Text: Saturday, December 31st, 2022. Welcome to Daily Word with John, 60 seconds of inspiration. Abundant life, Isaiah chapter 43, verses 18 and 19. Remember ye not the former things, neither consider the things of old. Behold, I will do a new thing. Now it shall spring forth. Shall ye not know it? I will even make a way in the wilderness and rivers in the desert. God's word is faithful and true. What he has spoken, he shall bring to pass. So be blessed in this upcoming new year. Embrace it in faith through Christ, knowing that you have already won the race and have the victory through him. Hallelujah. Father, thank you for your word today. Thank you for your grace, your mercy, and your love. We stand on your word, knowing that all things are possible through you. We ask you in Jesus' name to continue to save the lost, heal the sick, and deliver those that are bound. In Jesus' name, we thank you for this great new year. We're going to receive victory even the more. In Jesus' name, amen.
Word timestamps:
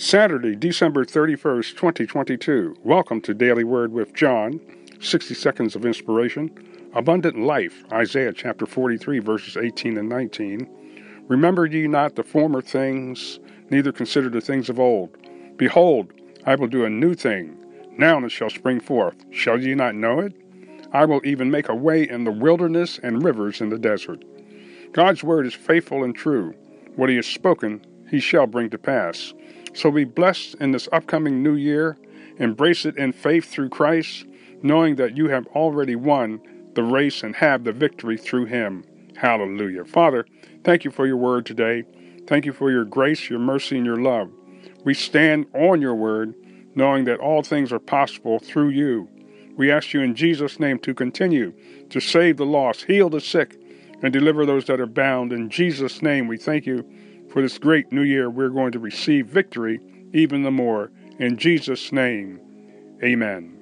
Saturday, 0.00 0.54
December 0.54 1.04
31st, 1.04 1.70
2022. 1.70 2.76
Welcome 2.84 3.20
to 3.22 3.34
Daily 3.34 3.64
Word 3.64 3.90
with 3.90 4.14
John, 4.14 4.60
60 5.00 5.34
seconds 5.34 5.74
of 5.74 5.84
inspiration. 5.84 6.52
Abundant 6.94 7.36
life, 7.36 7.82
Isaiah 7.90 8.32
chapter 8.32 8.64
43, 8.64 9.18
verses 9.18 9.56
18 9.56 9.98
and 9.98 10.08
19. 10.08 10.68
Remember 11.26 11.66
ye 11.66 11.88
not 11.88 12.14
the 12.14 12.22
former 12.22 12.62
things, 12.62 13.40
neither 13.70 13.90
consider 13.90 14.30
the 14.30 14.40
things 14.40 14.70
of 14.70 14.78
old. 14.78 15.16
Behold, 15.56 16.12
I 16.46 16.54
will 16.54 16.68
do 16.68 16.84
a 16.84 16.90
new 16.90 17.14
thing. 17.14 17.56
Now 17.98 18.24
it 18.24 18.30
shall 18.30 18.50
spring 18.50 18.78
forth. 18.78 19.16
Shall 19.32 19.60
ye 19.60 19.74
not 19.74 19.96
know 19.96 20.20
it? 20.20 20.32
I 20.92 21.06
will 21.06 21.22
even 21.24 21.50
make 21.50 21.68
a 21.68 21.74
way 21.74 22.08
in 22.08 22.22
the 22.22 22.30
wilderness 22.30 23.00
and 23.02 23.24
rivers 23.24 23.60
in 23.60 23.70
the 23.70 23.80
desert. 23.80 24.24
God's 24.92 25.24
word 25.24 25.44
is 25.44 25.54
faithful 25.54 26.04
and 26.04 26.14
true. 26.14 26.54
What 26.94 27.10
he 27.10 27.16
has 27.16 27.26
spoken, 27.26 27.84
he 28.08 28.20
shall 28.20 28.46
bring 28.46 28.70
to 28.70 28.78
pass. 28.78 29.34
So 29.74 29.90
be 29.90 30.04
blessed 30.04 30.56
in 30.56 30.72
this 30.72 30.88
upcoming 30.92 31.42
new 31.42 31.54
year. 31.54 31.96
Embrace 32.38 32.84
it 32.84 32.96
in 32.96 33.12
faith 33.12 33.46
through 33.46 33.68
Christ, 33.70 34.26
knowing 34.62 34.96
that 34.96 35.16
you 35.16 35.28
have 35.28 35.46
already 35.48 35.96
won 35.96 36.40
the 36.74 36.82
race 36.82 37.22
and 37.22 37.34
have 37.36 37.64
the 37.64 37.72
victory 37.72 38.16
through 38.16 38.46
him. 38.46 38.84
Hallelujah. 39.16 39.84
Father, 39.84 40.26
thank 40.64 40.84
you 40.84 40.90
for 40.90 41.06
your 41.06 41.16
word 41.16 41.44
today. 41.46 41.84
Thank 42.26 42.44
you 42.44 42.52
for 42.52 42.70
your 42.70 42.84
grace, 42.84 43.28
your 43.28 43.40
mercy, 43.40 43.76
and 43.76 43.86
your 43.86 43.96
love. 43.96 44.30
We 44.84 44.94
stand 44.94 45.46
on 45.54 45.80
your 45.80 45.94
word, 45.94 46.34
knowing 46.74 47.04
that 47.04 47.18
all 47.18 47.42
things 47.42 47.72
are 47.72 47.80
possible 47.80 48.38
through 48.38 48.68
you. 48.68 49.08
We 49.56 49.72
ask 49.72 49.92
you 49.92 50.02
in 50.02 50.14
Jesus' 50.14 50.60
name 50.60 50.78
to 50.80 50.94
continue 50.94 51.52
to 51.90 52.00
save 52.00 52.36
the 52.36 52.46
lost, 52.46 52.84
heal 52.84 53.10
the 53.10 53.20
sick, 53.20 53.60
and 54.02 54.12
deliver 54.12 54.46
those 54.46 54.66
that 54.66 54.80
are 54.80 54.86
bound. 54.86 55.32
In 55.32 55.50
Jesus' 55.50 56.00
name, 56.00 56.28
we 56.28 56.36
thank 56.36 56.64
you 56.64 56.88
for 57.30 57.42
this 57.42 57.58
great 57.58 57.92
new 57.92 58.02
year. 58.02 58.30
We're 58.30 58.48
going 58.48 58.72
to 58.72 58.78
receive 58.78 59.26
victory 59.26 59.80
even 60.12 60.42
the 60.42 60.50
more. 60.50 60.90
In 61.18 61.36
Jesus' 61.36 61.92
name, 61.92 62.40
amen. 63.02 63.57